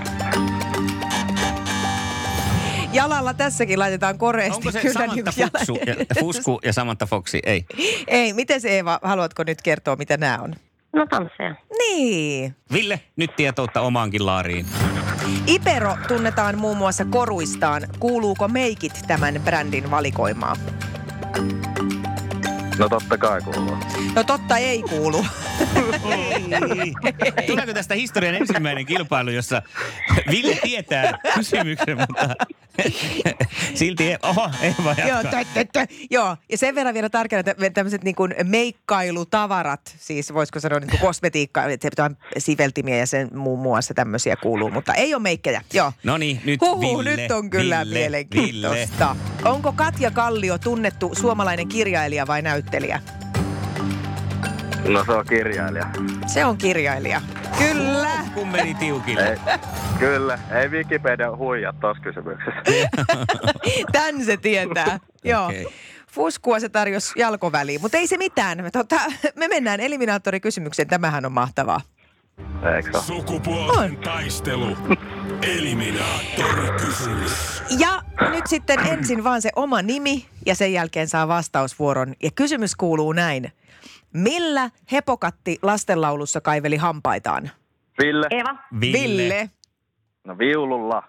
Jalalla 2.94 3.34
tässäkin 3.34 3.80
laitetaan 3.80 4.18
koreesti. 4.18 4.56
Onko 4.58 4.72
se 4.72 4.80
kyllä 4.80 4.94
Samantha 4.94 5.32
niin 5.36 5.50
ja, 6.10 6.16
Fusku 6.20 6.60
ja 6.64 6.74
Samantha 6.74 7.06
Foxi? 7.06 7.40
Ei. 7.46 7.66
Ei, 8.08 8.34
miten 8.34 8.62
se 8.62 8.70
Eeva, 8.70 9.00
haluatko 9.04 9.44
nyt 9.44 9.62
kertoa, 9.62 9.96
mitä 9.96 10.18
nämä 10.18 10.40
on? 10.42 10.56
No 10.94 11.06
tansseja. 11.10 11.56
Niin. 11.78 12.56
Ville, 12.74 13.00
nyt 13.16 13.36
tietoutta 13.36 13.82
omaankin 13.82 14.26
laariin. 14.26 14.66
Ipero 15.48 15.98
tunnetaan 16.08 16.58
muun 16.58 16.78
muassa 16.78 17.06
koruistaan. 17.06 17.82
Kuuluuko 18.00 18.48
meikit 18.48 18.94
tämän 19.08 19.42
brändin 19.46 19.92
valikoimaan? 19.92 20.58
No 22.78 22.90
totta 22.90 23.18
kai 23.18 23.42
kuuluu. 23.42 23.78
No 24.16 24.24
totta 24.24 24.58
ei 24.58 24.82
kuulu. 24.82 25.26
Tuleeko 27.48 27.74
tästä 27.74 27.96
historian 27.96 28.36
ensimmäinen 28.36 28.86
kilpailu, 28.86 29.30
jossa 29.30 29.62
Ville 30.32 30.56
tietää 30.62 31.18
kysymyksen, 31.36 31.98
mutta 31.98 32.36
silti, 33.74 34.16
oho, 34.24 34.50
Eeva 34.62 34.96
Joo, 34.98 35.08
jatkaa. 35.08 35.44
tö, 35.44 35.50
tö, 35.54 35.66
tö. 35.74 35.94
Joo, 36.12 36.38
ja 36.52 36.58
sen 36.58 36.76
verran 36.76 36.94
vielä 36.94 37.10
tarkennan, 37.10 37.40
että 37.50 37.70
tämmöiset 37.70 38.04
niin 38.04 38.16
kuin 38.16 38.36
meikkailutavarat, 38.44 39.96
siis 40.00 40.34
voisiko 40.34 40.60
sanoa 40.60 40.80
niin 40.80 40.90
kuin 40.90 41.00
kosmetiikka, 41.00 41.66
että 41.66 41.86
se 41.86 41.90
pitää 41.90 42.12
siveltimiä 42.38 42.98
ja 42.98 43.08
sen 43.08 43.30
muun 43.34 43.60
muassa 43.60 43.94
tämmöisiä 43.94 44.36
kuuluu, 44.36 44.72
mutta 44.72 44.94
ei 44.94 45.14
ole 45.14 45.22
meikkejä, 45.22 45.62
joo. 45.74 45.94
No 46.04 46.18
niin, 46.18 46.42
nyt 46.46 46.62
Huhhuh, 46.62 47.00
Ville, 47.00 47.16
nyt 47.16 47.32
on 47.32 47.50
kyllä 47.50 47.80
Ville, 47.80 48.00
mielenkiintoista. 48.00 49.16
Onko 49.46 49.74
Katja 49.74 50.12
Kallio 50.12 50.58
tunnettu 50.58 51.12
suomalainen 51.16 51.68
kirjailija 51.68 52.28
vai 52.28 52.42
näyttelijä? 52.42 53.02
No 54.88 55.06
se 55.06 55.12
on 55.12 55.26
kirjailija. 55.26 55.86
Se 56.28 56.46
on 56.46 56.58
kirjailija. 56.58 57.22
Kyllä. 57.58 58.10
Kun 58.34 58.48
meni 58.48 58.76
tiukille. 58.76 59.30
Ei, 59.30 59.38
kyllä, 60.00 60.40
ei 60.62 60.68
Wikipedia 60.68 61.36
huijaa 61.36 61.74
tossa 61.74 62.04
kysymyksessä. 62.04 62.62
Tän 63.92 64.26
se 64.26 64.38
tietää. 64.38 65.00
Joo. 65.24 65.46
Okei. 65.46 65.68
Fuskua 66.12 66.60
se 66.60 66.70
tarjosi 66.70 67.20
jalkoväliin, 67.20 67.82
mutta 67.82 67.98
ei 67.98 68.08
se 68.08 68.18
mitään. 68.18 68.64
Me, 68.64 68.72
tota, 68.72 69.00
me 69.36 69.48
mennään 69.48 69.80
eliminaattorikysymykseen. 69.80 70.88
Tämähän 70.88 71.26
on 71.26 71.32
mahtavaa. 71.32 71.82
Eikö? 72.76 73.02
Sukupuolten 73.02 73.98
taistelu. 73.98 74.78
Eliminaattorikysymys. 75.42 77.62
Ja 77.80 78.02
nyt 78.32 78.48
sitten 78.48 78.80
ensin 78.80 79.24
vaan 79.24 79.42
se 79.42 79.50
oma 79.56 79.82
nimi 79.82 80.26
ja 80.46 80.56
sen 80.56 80.74
jälkeen 80.74 81.08
saa 81.08 81.28
vastausvuoron. 81.28 82.14
Ja 82.24 82.30
kysymys 82.36 82.76
kuuluu 82.76 83.14
näin. 83.14 83.52
Millä 84.14 84.70
hepokatti 84.92 85.60
lastenlaulussa 85.62 86.42
kaiveli 86.42 86.78
hampaitaan? 86.78 87.52
Ville? 88.04 88.28
Eva. 88.30 88.56
Ville. 88.82 89.08
Ville. 89.24 89.50
No 90.24 90.38
viululla. 90.38 91.04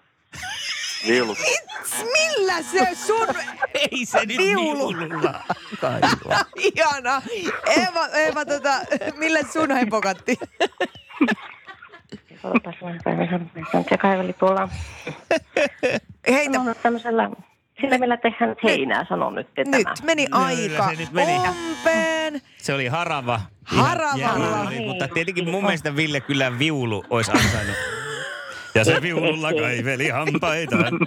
Viulut. 1.07 1.37
Millä 2.13 2.61
se 2.61 2.95
sun... 2.95 3.27
Ei 3.73 4.05
se 4.05 4.25
nyt 4.25 4.37
Viulu. 4.37 4.87
viululla 4.89 5.43
kaivaa. 5.81 6.45
Ihana. 6.75 7.21
Eeva, 7.67 8.07
Eeva 8.07 8.45
tota, 8.45 8.73
millä 9.17 9.39
sun 9.53 9.71
hepokatti? 9.71 10.37
Se 13.89 13.97
kaiveli 13.97 14.33
tuolla. 14.33 14.69
Heitä. 16.27 16.59
Tämmöisellä, 16.83 17.29
sillä 17.83 17.97
millä 17.97 18.17
tehdään 18.17 18.55
heinää, 18.63 19.05
sanon 19.09 19.35
nyt 19.35 19.47
että 19.57 19.77
Nyt 19.77 19.83
tämä. 19.83 19.95
meni 20.05 20.27
aika 20.31 20.89
se 20.89 20.95
nyt 20.95 21.11
meni. 21.11 21.31
umpeen. 21.69 22.41
Se 22.57 22.73
oli 22.73 22.87
harava. 22.87 23.41
Ihan 24.17 24.67
oli, 24.67 24.85
mutta 24.87 25.07
tietenkin 25.07 25.49
mun 25.49 25.63
mielestä 25.63 25.95
Ville 25.95 26.21
kyllä 26.21 26.59
viulu 26.59 27.05
olisi 27.09 27.31
ansainnut. 27.31 27.75
Ja 28.75 28.85
se 28.85 29.01
viululla 29.01 29.53
kaiveli 29.53 30.09
hampaitaan. 30.09 30.99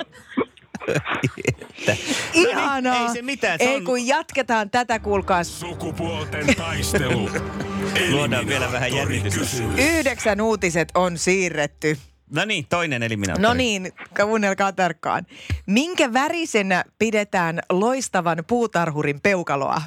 Ihanaa. 2.34 3.02
ei 3.08 3.08
se 3.14 3.22
mitään, 3.22 3.58
se 3.58 3.64
Ei 3.64 3.76
on- 3.76 3.84
kun 3.84 4.06
jatketaan 4.06 4.70
tätä, 4.70 4.98
kuulkaas. 4.98 5.60
Sukupuolten 5.60 6.56
taistelu. 6.56 7.30
Luodaan 8.10 8.46
vielä 8.46 8.72
vähän 8.72 8.94
jännitystä. 8.94 9.62
Yhdeksän 9.78 10.40
uutiset 10.40 10.88
on 10.94 11.18
siirretty. 11.18 11.98
No 12.34 12.44
niin, 12.44 12.66
toinen 12.68 13.02
eliminaattori. 13.02 13.48
No 13.48 13.54
niin, 13.54 13.92
kuunnelkaa 14.24 14.72
tarkkaan. 14.72 15.26
Minkä 15.66 16.12
värisenä 16.12 16.84
pidetään 16.98 17.60
loistavan 17.72 18.38
puutarhurin 18.46 19.20
peukaloa? 19.20 19.82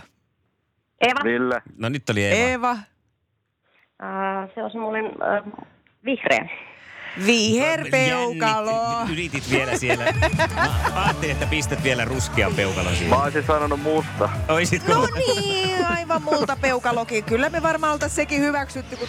Eva. 1.02 1.20
Ville. 1.24 1.62
No 1.78 1.90
nyt 1.90 2.10
oli 2.10 2.26
Eeva. 2.26 2.38
Eeva, 2.50 2.78
Äh, 4.04 4.50
se 4.56 4.64
on 4.64 4.72
semmoinen 4.72 5.06
äh, 5.06 5.64
vihreä. 6.06 6.50
viherpeukalo. 7.26 8.72
Jännitti- 8.72 9.12
Yritit 9.12 9.52
vielä 9.52 9.78
siellä. 9.78 10.06
Mä 10.94 11.04
ajattelin, 11.06 11.32
että 11.34 11.46
pistät 11.46 11.84
vielä 11.84 12.06
ruskean 12.06 12.54
peukalon 12.54 12.92
Mä 12.92 12.98
siihen. 12.98 13.18
oisin 13.18 13.44
sanonut 13.44 13.82
musta. 13.82 14.30
Oisitko? 14.50 14.94
No 14.94 15.08
niin, 15.16 15.86
aivan 15.88 16.22
multa 16.22 16.58
peukalokin. 16.62 17.24
Kyllä 17.24 17.50
me 17.50 17.62
varmaan 17.64 17.94
oltaisiin 17.94 18.16
sekin 18.16 18.40
hyväksytty. 18.42 18.96
Kun... 18.96 19.08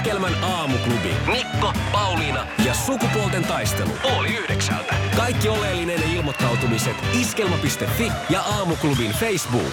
Iskelmän 0.00 0.44
aamuklubi. 0.44 1.14
Mikko, 1.26 1.72
Pauliina 1.92 2.46
ja 2.66 2.74
sukupuolten 2.74 3.44
taistelu. 3.44 3.90
Oli 4.18 4.28
yhdeksältä. 4.28 4.94
Kaikki 5.16 5.48
oleellinen 5.48 6.02
ilmoittautumiset 6.16 6.96
iskelma.fi 7.20 8.12
ja 8.30 8.40
aamuklubin 8.40 9.10
Facebook. 9.10 9.72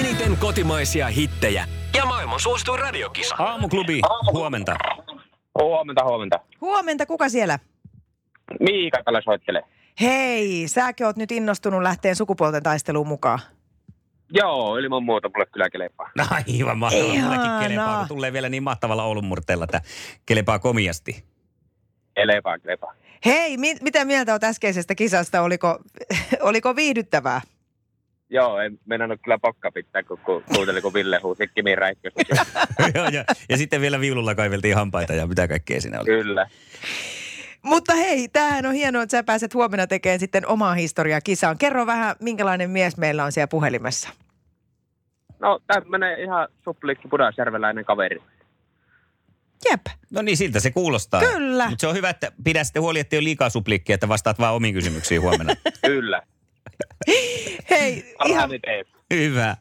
Eniten 0.00 0.36
kotimaisia 0.36 1.06
hittejä 1.06 1.68
ja 1.96 2.06
maailman 2.06 2.40
suosituin 2.40 2.80
radiokisa. 2.80 3.34
Aamuklubi, 3.38 4.00
huomenta. 4.32 4.76
Huomenta, 5.60 6.04
huomenta. 6.04 6.40
Huomenta, 6.60 7.06
kuka 7.06 7.28
siellä? 7.28 7.58
Miika 8.60 9.02
tällä 9.04 9.20
soittelee. 9.24 9.62
Hei, 10.00 10.68
säkin 10.68 11.06
oot 11.06 11.16
nyt 11.16 11.32
innostunut 11.32 11.82
lähteen 11.82 12.16
sukupuolten 12.16 12.62
taisteluun 12.62 13.08
mukaan. 13.08 13.38
Joo, 14.34 14.76
ilman 14.76 15.02
muuta 15.02 15.30
mulle 15.34 15.46
kyllä 15.52 15.70
kelepaa. 15.70 16.10
No 16.18 16.24
aivan 16.30 16.78
mahtavaa. 16.78 17.14
Mullekin 17.14 17.50
kelepaa, 17.68 17.98
kun 17.98 18.08
tulee 18.08 18.32
vielä 18.32 18.48
niin 18.48 18.62
mahtavalla 18.62 19.04
Oulun 19.04 19.24
murteella, 19.24 19.64
että 19.64 19.80
kelepaa 20.26 20.58
komiasti. 20.58 21.24
Kelepaa, 22.14 22.58
kelepaa. 22.58 22.92
Hei, 23.24 23.56
mi- 23.56 23.76
mitä 23.80 24.04
mieltä 24.04 24.32
oot 24.32 24.44
äskeisestä 24.44 24.94
kisasta? 24.94 25.42
Oliko, 25.42 25.78
oliko 26.40 26.76
viihdyttävää? 26.76 27.40
Joo, 28.30 28.58
en 28.58 28.78
mennä 28.84 29.16
kyllä 29.16 29.38
pokka 29.38 29.70
pitää, 29.72 30.02
kun 30.02 30.18
ku, 30.18 30.42
kuuntelin, 30.54 30.82
kun 30.82 30.94
Ville 30.94 31.20
huusi 31.22 31.48
Kimi 31.48 31.74
Räikköstä. 31.74 32.22
Joo, 32.94 33.06
ja, 33.06 33.24
ja 33.48 33.56
sitten 33.56 33.80
vielä 33.80 34.00
viululla 34.00 34.34
kaiveltiin 34.34 34.74
hampaita 34.76 35.12
ja 35.14 35.26
mitä 35.26 35.48
kaikkea 35.48 35.80
siinä 35.80 35.98
oli. 36.00 36.06
kyllä. 36.06 36.46
Mutta 37.62 37.94
hei, 37.94 38.28
tämähän 38.28 38.66
on 38.66 38.74
hienoa, 38.74 39.02
että 39.02 39.16
sä 39.16 39.22
pääset 39.22 39.54
huomenna 39.54 39.86
tekemään 39.86 40.20
sitten 40.20 40.46
omaa 40.46 40.74
historiaa 40.74 41.20
kisaan. 41.20 41.58
Kerro 41.58 41.86
vähän, 41.86 42.16
minkälainen 42.20 42.70
mies 42.70 42.96
meillä 42.96 43.24
on 43.24 43.32
siellä 43.32 43.48
puhelimessa. 43.48 44.08
No, 45.44 45.60
tämmönen 45.66 46.20
ihan 46.20 46.48
suplikki 46.64 47.08
pudasjärveläinen 47.08 47.84
kaveri. 47.84 48.22
Jep, 49.70 49.80
No 50.10 50.22
niin, 50.22 50.36
siltä 50.36 50.60
se 50.60 50.70
kuulostaa. 50.70 51.20
Kyllä. 51.20 51.68
Mutta 51.68 51.80
se 51.80 51.86
on 51.86 51.94
hyvä, 51.94 52.10
että 52.10 52.32
pidä 52.44 52.64
sitten 52.64 52.82
huoli, 52.82 52.98
että 53.00 53.16
ei 53.16 53.18
ole 53.18 53.24
liikaa 53.24 53.50
suplikkia, 53.50 53.94
että 53.94 54.08
vastaat 54.08 54.38
vaan 54.38 54.54
omiin 54.54 54.74
kysymyksiin 54.74 55.22
huomenna. 55.22 55.54
Kyllä. 55.86 56.22
hei, 57.70 58.14
ihan 58.26 58.50
hyvä. 59.14 59.56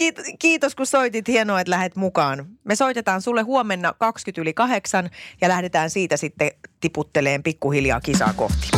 kiit- 0.00 0.36
kiitos 0.38 0.74
kun 0.74 0.86
soitit. 0.86 1.28
Hienoa, 1.28 1.60
että 1.60 1.70
lähdet 1.70 1.96
mukaan. 1.96 2.46
Me 2.64 2.76
soitetaan 2.76 3.22
sulle 3.22 3.42
huomenna 3.42 3.92
20 3.98 4.40
yli 4.40 4.54
kahdeksan 4.54 5.10
ja 5.40 5.48
lähdetään 5.48 5.90
siitä 5.90 6.16
sitten 6.16 6.50
tiputteleen 6.80 7.42
pikkuhiljaa 7.42 8.00
kisaa 8.00 8.32
kohti. 8.32 8.75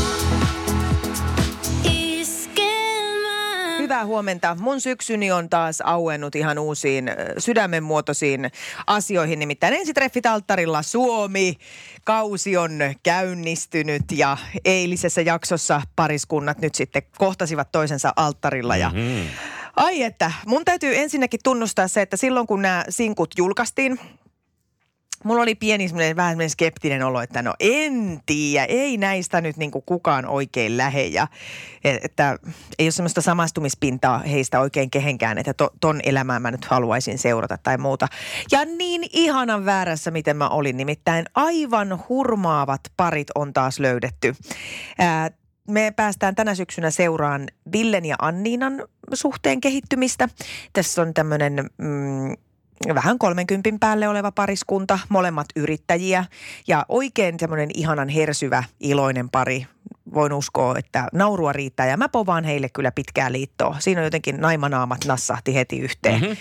Hyvää 3.98 4.06
huomenta. 4.06 4.56
Mun 4.60 4.80
syksyni 4.80 5.32
on 5.32 5.48
taas 5.48 5.80
auennut 5.80 6.34
ihan 6.36 6.58
uusiin 6.58 7.08
ö, 7.08 7.14
sydämenmuotoisiin 7.38 8.50
asioihin. 8.86 9.38
Nimittäin 9.38 9.74
ensitreffit 9.74 10.26
alttarilla 10.26 10.82
Suomi. 10.82 11.56
Kausi 12.04 12.56
on 12.56 12.78
käynnistynyt 13.02 14.02
ja 14.12 14.36
eilisessä 14.64 15.20
jaksossa 15.20 15.82
pariskunnat 15.96 16.58
nyt 16.58 16.74
sitten 16.74 17.02
kohtasivat 17.18 17.72
toisensa 17.72 18.12
alttarilla. 18.16 18.76
Ja 18.76 18.90
Mm. 18.94 19.26
Ai 19.76 20.02
että, 20.02 20.32
mun 20.46 20.64
täytyy 20.64 20.96
ensinnäkin 20.96 21.40
tunnustaa 21.44 21.88
se, 21.88 22.02
että 22.02 22.16
silloin 22.16 22.46
kun 22.46 22.62
nämä 22.62 22.84
sinkut 22.88 23.30
julkaistiin, 23.38 24.00
Mulla 25.24 25.42
oli 25.42 25.54
pieni 25.54 25.88
semmoinen 25.88 26.16
vähän 26.16 26.32
semmoinen 26.32 26.50
skeptinen 26.50 27.02
olo, 27.02 27.20
että 27.20 27.42
no 27.42 27.54
en 27.60 28.20
tiedä, 28.26 28.64
ei 28.64 28.96
näistä 28.96 29.40
nyt 29.40 29.56
niin 29.56 29.70
kukaan 29.70 30.26
oikein 30.26 30.76
lähe 30.76 31.02
ja 31.02 31.26
e- 31.84 31.98
että 32.02 32.38
ei 32.78 32.86
ole 32.86 32.90
semmoista 32.90 33.20
samastumispintaa 33.20 34.18
heistä 34.18 34.60
oikein 34.60 34.90
kehenkään, 34.90 35.38
että 35.38 35.54
to, 35.54 35.70
ton 35.80 36.00
elämää 36.02 36.40
mä 36.40 36.50
nyt 36.50 36.64
haluaisin 36.64 37.18
seurata 37.18 37.58
tai 37.62 37.78
muuta. 37.78 38.08
Ja 38.52 38.64
niin 38.64 39.04
ihanan 39.12 39.64
väärässä, 39.64 40.10
miten 40.10 40.36
mä 40.36 40.48
olin, 40.48 40.76
nimittäin 40.76 41.24
aivan 41.34 42.04
hurmaavat 42.08 42.80
parit 42.96 43.28
on 43.34 43.52
taas 43.52 43.78
löydetty. 43.78 44.34
Ää, 44.98 45.30
me 45.68 45.92
päästään 45.96 46.34
tänä 46.34 46.54
syksynä 46.54 46.90
seuraan 46.90 47.46
Villen 47.72 48.04
ja 48.04 48.16
Anniinan 48.18 48.84
suhteen 49.14 49.60
kehittymistä. 49.60 50.28
Tässä 50.72 51.02
on 51.02 51.14
tämmöinen 51.14 51.70
mm, 51.78 52.36
vähän 52.94 53.18
30 53.18 53.70
päälle 53.80 54.08
oleva 54.08 54.32
pariskunta, 54.32 54.98
molemmat 55.08 55.46
yrittäjiä 55.56 56.24
ja 56.68 56.86
oikein 56.88 57.34
semmoinen 57.40 57.70
ihanan 57.74 58.08
hersyvä, 58.08 58.64
iloinen 58.80 59.30
pari. 59.30 59.66
Voin 60.14 60.32
uskoa, 60.32 60.74
että 60.78 61.08
naurua 61.12 61.52
riittää 61.52 61.86
ja 61.86 61.96
mä 61.96 62.08
povaan 62.08 62.44
heille 62.44 62.68
kyllä 62.68 62.92
pitkää 62.92 63.32
liittoa. 63.32 63.76
Siinä 63.78 64.00
on 64.00 64.04
jotenkin 64.04 64.40
naimanaamat 64.40 65.04
nassahti 65.04 65.54
heti 65.54 65.78
yhteen. 65.78 66.20
Mm-hmm. 66.20 66.36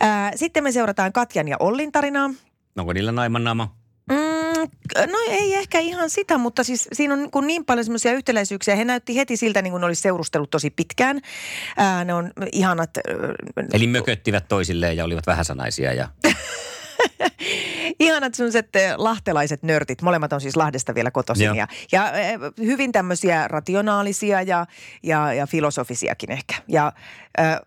Ää, 0.00 0.32
sitten 0.36 0.64
me 0.64 0.72
seurataan 0.72 1.12
Katjan 1.12 1.48
ja 1.48 1.56
Ollin 1.60 1.92
tarinaa. 1.92 2.30
Onko 2.78 2.92
niillä 2.92 3.12
naimannaama? 3.12 3.74
Mm, 4.10 4.16
no 4.96 5.18
ei 5.28 5.54
ehkä 5.54 5.78
ihan 5.78 6.10
sitä, 6.10 6.38
mutta 6.38 6.64
siis 6.64 6.88
siinä 6.92 7.14
on 7.14 7.20
niin, 7.20 7.30
kuin 7.30 7.46
niin 7.46 7.64
paljon 7.64 7.84
semmoisia 7.84 8.12
yhtäläisyyksiä. 8.12 8.76
He 8.76 8.84
näytti 8.84 9.16
heti 9.16 9.36
siltä, 9.36 9.62
niin 9.62 9.70
kuin 9.70 9.84
olisi 9.84 10.02
seurustellut 10.02 10.50
tosi 10.50 10.70
pitkään. 10.70 11.20
Ää, 11.76 12.04
ne 12.04 12.14
on 12.14 12.32
ihanat... 12.52 12.90
Eli 13.72 13.86
mököttivät 13.86 14.48
toisilleen 14.48 14.96
ja 14.96 15.04
olivat 15.04 15.26
vähäsanaisia 15.26 15.92
ja... 15.92 16.08
Ihanat 18.00 18.34
sellaiset 18.34 18.76
eh, 18.76 18.94
lahtelaiset 18.96 19.62
nörtit. 19.62 20.02
Molemmat 20.02 20.32
on 20.32 20.40
siis 20.40 20.56
Lahdesta 20.56 20.94
vielä 20.94 21.10
kotoisin. 21.10 21.44
Joo. 21.44 21.54
Ja, 21.54 21.66
ja 21.92 22.12
eh, 22.12 22.38
hyvin 22.58 22.92
tämmöisiä 22.92 23.48
rationaalisia 23.48 24.42
ja, 24.42 24.66
ja, 25.02 25.34
ja 25.34 25.46
filosofisiakin 25.46 26.32
ehkä. 26.32 26.54
Ja, 26.68 26.92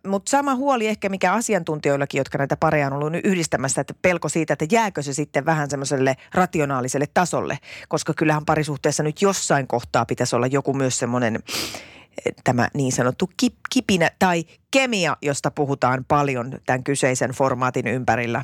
mutta 0.08 0.30
sama 0.30 0.56
huoli 0.56 0.88
ehkä 0.88 1.10
mikä 1.10 1.34
asiantuntijoillakin, 1.34 2.18
jotka 2.18 2.38
näitä 2.38 2.58
pareja 2.58 2.88
on 2.88 2.94
ollut 2.94 3.12
nyt 3.12 3.26
yhdistämässä, 3.26 3.82
että 3.82 3.94
pelko 4.02 4.30
siitä, 4.30 4.54
että 4.54 4.66
jääkö 4.72 5.02
se 5.02 5.14
sitten 5.14 5.46
vähän 5.46 5.70
semmoiselle 5.70 6.16
rationaaliselle 6.34 7.08
tasolle. 7.14 7.58
Koska 7.88 8.14
kyllähän 8.14 8.46
parisuhteessa 8.46 9.04
nyt 9.04 9.22
jossain 9.22 9.68
kohtaa 9.68 10.06
pitäisi 10.06 10.36
olla 10.36 10.48
joku 10.48 10.74
myös 10.74 11.00
semmoinen 11.00 11.36
eh, 11.36 12.34
tämä 12.44 12.68
niin 12.74 12.92
sanottu 12.92 13.30
kip, 13.38 13.56
kipinä 13.70 14.12
tai 14.20 14.44
kemia, 14.72 15.18
josta 15.22 15.52
puhutaan 15.52 16.06
paljon 16.08 16.60
tämän 16.66 16.84
kyseisen 16.84 17.32
formaatin 17.32 17.88
ympärillä. 17.88 18.44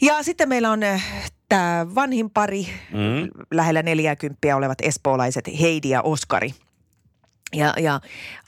Ja 0.00 0.22
sitten 0.22 0.48
meillä 0.48 0.70
on 0.70 0.80
tämä 1.48 1.86
vanhin 1.94 2.30
pari, 2.30 2.66
Mm. 2.92 3.28
lähellä 3.54 3.82
40 3.82 4.56
olevat 4.56 4.78
espoolaiset 4.82 5.44
Heidi 5.60 5.88
ja 5.88 6.02
Oskari. 6.02 6.54
Ja, 7.54 7.74
ja 7.80 8.00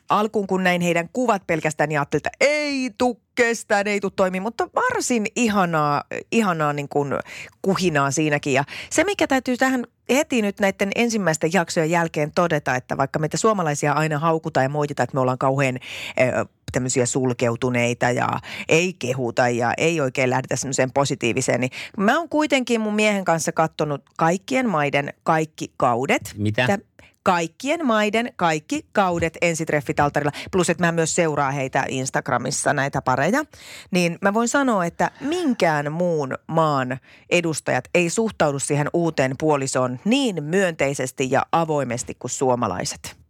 alkuun 0.09 0.47
kun 0.47 0.65
näin 0.65 0.81
heidän 0.81 1.09
kuvat 1.13 1.43
pelkästään, 1.47 1.89
niin 1.89 1.99
ajattelin, 1.99 2.21
että 2.21 2.31
ei 2.41 2.91
tuu 2.99 3.21
kestään, 3.35 3.87
ei 3.87 4.01
tuu 4.01 4.11
toimii, 4.11 4.41
mutta 4.41 4.69
varsin 4.75 5.27
ihanaa, 5.37 6.05
ihanaa 6.33 6.73
niin 6.73 6.89
kuin 6.89 7.13
kuhinaa 7.63 8.11
siinäkin. 8.11 8.53
Ja 8.53 8.65
se, 8.91 9.05
mikä 9.05 9.27
täytyy 9.27 9.57
tähän 9.57 9.85
heti 10.11 10.43
nyt 10.43 10.61
näiden 10.61 10.91
ensimmäisten 10.95 11.53
jaksojen 11.53 11.91
jälkeen 11.91 12.33
todeta, 12.35 12.75
että 12.75 12.97
vaikka 12.97 13.19
meitä 13.19 13.37
suomalaisia 13.37 13.93
aina 13.93 14.19
haukutaan 14.19 14.65
ja 14.65 14.69
moititaan, 14.69 15.05
että 15.05 15.15
me 15.15 15.21
ollaan 15.21 15.39
kauhean 15.39 15.79
ö, 16.21 16.47
tämmöisiä 16.73 17.07
sulkeutuneita 17.07 18.11
ja 18.11 18.29
ei 18.69 18.93
kehuta 18.99 19.49
ja 19.49 19.73
ei 19.77 20.01
oikein 20.01 20.31
lähdetä 20.31 20.57
semmoiseen 20.57 20.93
positiiviseen, 20.93 21.61
niin 21.61 21.71
mä 21.99 22.19
oon 22.19 22.29
kuitenkin 22.29 22.81
mun 22.81 22.95
miehen 22.95 23.25
kanssa 23.25 23.53
katsonut 23.53 24.03
kaikkien 24.17 24.69
maiden 24.69 25.15
kaikki 25.23 25.73
kaudet. 25.77 26.35
Mitä? 26.37 26.67
Tä- 26.67 26.79
kaikkien 27.29 27.87
maiden 27.87 28.33
kaikki 28.37 28.87
kaudet 28.93 29.39
ensitreffit 29.43 30.01
alttarilla. 30.01 30.33
Plus, 30.51 30.71
että 30.71 30.87
mä 30.87 30.93
myös 30.93 31.15
seuraa 31.15 31.51
heitä 31.51 31.85
Instagramissa 31.89 32.73
näitä 32.73 33.03
pareja. 33.03 33.45
Niin 33.91 34.19
mä 34.23 34.35
voin 34.35 34.49
sanoa, 34.49 34.85
että 34.85 35.11
minkään 35.21 35.93
muun 35.93 36.35
maan 36.47 36.99
edustajat 37.31 37.85
ei 37.95 38.11
suhtaudu 38.11 38.59
siihen 38.59 38.91
uuteen 38.93 39.35
puolisoon 39.39 40.01
niin 40.05 40.45
myönteisesti 40.45 41.31
ja 41.31 41.43
avoimesti 41.53 42.17
kuin 42.19 42.31
suomalaiset. 42.31 43.28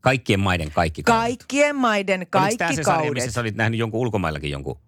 Kaikkien 0.00 0.40
maiden 0.40 0.70
kaikki 0.70 1.02
kaudet. 1.02 1.22
Kaikkien 1.22 1.76
maiden 1.76 2.20
Oliko 2.20 2.30
kaikki 2.30 2.76
se 2.76 2.82
sarja, 2.82 2.98
kaudet. 2.98 3.14
missä 3.14 3.30
sä 3.30 3.40
olit 3.40 3.56
nähnyt 3.56 3.80
jonkun 3.80 4.00
ulkomaillakin 4.00 4.50
jonkun? 4.50 4.78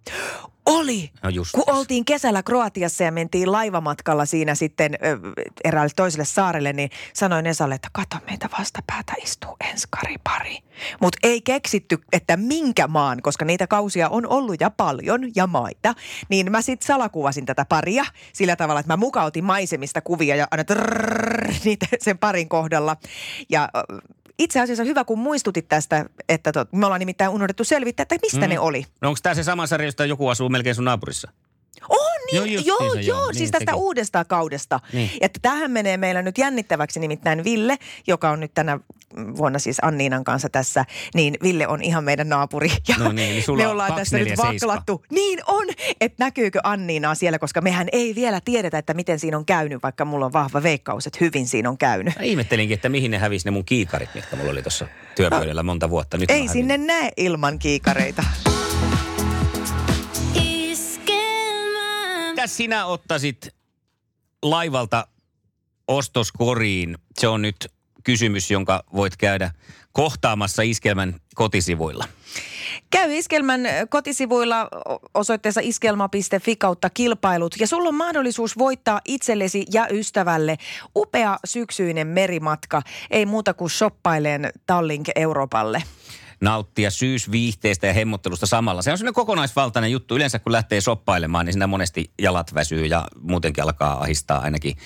Oli. 0.66 1.11
No 1.23 1.31
just. 1.31 1.52
Kun 1.52 1.64
oltiin 1.66 2.04
kesällä 2.04 2.42
Kroatiassa 2.42 3.04
ja 3.04 3.12
mentiin 3.12 3.52
laivamatkalla 3.52 4.25
siinä 4.25 4.54
sitten 4.54 4.95
ö, 4.95 5.19
eräälle 5.64 5.90
toiselle 5.97 6.25
saarelle, 6.25 6.73
niin 6.73 6.90
sanoin 7.14 7.47
Esalle, 7.47 7.75
että 7.75 7.88
kato 7.92 8.16
meitä 8.26 8.49
vastapäätä 8.59 9.12
istuu 9.23 9.57
enskaripari. 9.71 10.59
Mutta 11.00 11.19
ei 11.23 11.40
keksitty, 11.40 11.99
että 12.12 12.37
minkä 12.37 12.87
maan, 12.87 13.23
koska 13.23 13.45
niitä 13.45 13.66
kausia 13.66 14.09
on 14.09 14.26
ollut 14.26 14.61
ja 14.61 14.71
paljon 14.71 15.21
ja 15.37 15.47
maita. 15.47 15.95
Niin 16.28 16.52
mä 16.52 16.62
sitten 16.62 16.87
salakuvasin 16.87 17.47
tätä 17.47 17.64
paria 17.69 18.04
sillä 18.33 18.57
tavalla, 18.57 18.81
että 18.81 18.92
mä 18.92 18.97
mukautin 18.97 19.45
maisemista 19.45 20.00
kuvia 20.00 20.37
ja 20.37 20.49
aina 20.50 20.64
trrrr, 20.64 21.52
niitä 21.64 21.87
sen 22.00 22.19
parin 22.19 22.49
kohdalla. 22.49 22.97
Ja 23.49 23.69
ö, 23.76 23.99
itse 24.42 24.61
asiassa 24.61 24.84
hyvä, 24.84 25.04
kun 25.04 25.18
muistutit 25.18 25.68
tästä, 25.68 26.06
että 26.28 26.52
tot, 26.52 26.72
me 26.72 26.87
ollaan 26.87 26.99
nimittäin 26.99 27.30
unohdettu 27.30 27.64
selvittää, 27.64 28.02
että 28.02 28.16
mistä 28.22 28.46
Mm. 28.46 28.48
ne 28.48 28.59
oli. 28.59 28.87
No 29.00 29.09
onko 29.09 29.18
tämä 29.22 29.35
se 29.35 29.42
sama 29.42 29.66
sarja, 29.66 29.87
josta 29.88 30.07
joku 30.07 30.28
asuu 30.28 30.48
melkein 30.48 30.74
sun 30.74 30.85
naapurissa? 30.85 31.31
On 31.88 31.98
Joo, 32.33 32.44
niin, 32.44 32.55
justiinsa, 32.55 32.85
joo, 32.85 32.94
joo. 32.94 33.18
joo, 33.18 33.26
Niin, 33.26 33.38
siis 33.38 33.50
tästä 33.50 33.70
sekin. 33.72 33.83
uudesta 33.83 34.24
kaudesta. 34.24 34.81
Niin. 34.92 35.11
Että 35.20 35.38
tähän 35.42 35.70
menee 35.70 35.96
meillä 35.96 36.22
nyt 36.22 36.38
jännittäväksi 36.38 37.00
nimittäin 37.00 37.44
Ville, 37.44 37.78
joka 38.07 38.31
on 38.31 38.40
nyt 38.40 38.55
tänä 38.55 38.78
vuonna 39.37 39.59
siis 39.59 39.77
Anniinan 39.83 40.25
kanssa 40.25 40.48
tässä, 40.48 40.85
niin 41.14 41.37
Ville 41.42 41.68
on 41.68 41.83
ihan 41.83 42.05
meidän 42.05 42.29
naapuri. 42.29 42.70
Ja 42.88 42.94
No 42.98 43.12
niin, 43.12 43.31
eli 43.33 43.42
sulla 43.42 43.62
me 43.62 43.68
ollaan 43.68 43.94
tässä 43.94 44.18
nyt 44.18 44.29
247. 44.29 44.68
vaklattu. 44.68 45.05
Niin 45.11 45.40
on, 45.46 45.66
että 46.01 46.25
näkyykö 46.25 46.61
Anniinaa 46.64 47.14
siellä, 47.14 47.38
koska 47.38 47.61
mehän 47.61 47.88
ei 47.92 48.14
vielä 48.14 48.40
tiedetä, 48.44 48.79
että 48.79 48.94
miten 48.94 49.18
siinä 49.18 49.37
on 49.37 49.46
käynyt, 49.46 49.83
vaikka 49.83 50.05
mulla 50.05 50.27
on 50.27 50.33
vahva 50.33 50.62
veikkaus, 50.62 51.07
että 51.07 51.18
hyvin 51.20 51.46
siinä 51.48 51.68
on 51.68 51.79
käynyt. 51.79 52.16
Mä 52.16 52.22
ihmettelinkin, 52.22 52.75
että 52.75 52.88
mihin 52.88 53.11
ne 53.11 53.18
hävisi 53.18 53.44
ne 53.44 53.51
mun 53.51 53.64
kiikarit, 53.64 54.14
mitkä 54.14 54.37
mulla 54.37 54.51
oli 54.51 54.62
tuossa 54.62 54.87
työpöydällä 55.16 55.62
monta 55.62 55.90
vuotta. 55.90 56.18
Nyt 56.18 56.31
Ei 56.31 56.48
sinne 56.48 56.79
näe 56.79 57.11
ilman 57.16 57.59
kiikareita. 57.59 58.25
Mitä 62.31 62.46
sinä 62.46 62.87
ottaisit 62.87 63.48
laivalta 64.42 65.07
ostoskoriin? 65.88 66.98
Se 67.18 67.29
on 67.29 67.42
nyt 67.42 67.71
kysymys, 68.04 68.50
jonka 68.50 68.84
voit 68.96 69.16
käydä 69.16 69.50
kohtaamassa 69.92 70.62
Iskelmän 70.62 71.14
kotisivuilla. 71.34 72.04
Käy 72.90 73.12
Iskelmän 73.12 73.60
kotisivuilla 73.88 74.68
osoitteessa 75.14 75.60
iskelma.fi 75.64 76.56
kautta 76.56 76.90
kilpailut 76.90 77.54
ja 77.60 77.66
sulla 77.66 77.88
on 77.88 77.94
mahdollisuus 77.94 78.58
voittaa 78.58 79.00
itsellesi 79.04 79.66
ja 79.72 79.88
ystävälle 79.90 80.56
upea 80.96 81.38
syksyinen 81.44 82.06
merimatka. 82.06 82.82
Ei 83.10 83.26
muuta 83.26 83.54
kuin 83.54 83.70
shoppaileen 83.70 84.52
Tallink 84.66 85.08
Euroopalle. 85.16 85.82
Nauttia 86.42 86.90
syysviihteestä 86.90 87.87
ja 87.87 87.92
hemmottelusta 87.92 88.46
samalla. 88.46 88.83
Se 88.83 88.90
on 88.90 88.98
sellainen 88.98 89.14
kokonaisvaltainen 89.14 89.92
juttu. 89.92 90.16
Yleensä 90.16 90.38
kun 90.38 90.52
lähtee 90.52 90.81
shoppailemaan, 90.81 91.46
niin 91.46 91.52
siinä 91.52 91.66
monesti 91.66 92.11
jalat 92.22 92.55
väsyy 92.55 92.87
ja 92.87 93.09
muutenkin 93.20 93.64
alkaa 93.64 94.00
ahistaa 94.00 94.38
ainakin 94.40 94.76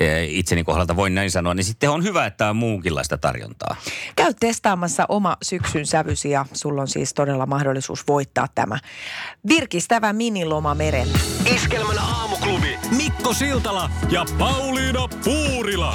eh, 0.00 0.28
itseni 0.30 0.64
kohdalta, 0.64 0.96
voin 0.96 1.14
näin 1.14 1.30
sanoa. 1.30 1.54
Niin 1.54 1.64
sitten 1.64 1.90
on 1.90 2.02
hyvä, 2.02 2.26
että 2.26 2.50
on 2.50 2.56
muunkinlaista 2.56 3.18
tarjontaa. 3.18 3.76
Käy 4.16 4.34
testaamassa 4.40 5.06
oma 5.08 5.36
syksyn 5.42 5.86
sävysi 5.86 6.30
ja 6.30 6.46
sulla 6.52 6.80
on 6.80 6.88
siis 6.88 7.14
todella 7.14 7.46
mahdollisuus 7.46 8.08
voittaa 8.08 8.46
tämä 8.54 8.78
virkistävä 9.48 10.12
miniloma 10.12 10.74
merellä. 10.74 11.18
Iskelmän 11.54 11.98
aamuklubi 11.98 12.78
Mikko 12.96 13.34
Siltala 13.34 13.90
ja 14.10 14.24
Pauliina 14.38 15.08
Puurila. 15.24 15.94